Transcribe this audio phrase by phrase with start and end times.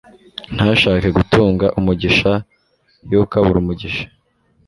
[0.55, 2.31] ntashake gutunga umugisha,
[3.11, 4.05] yokabura umugisha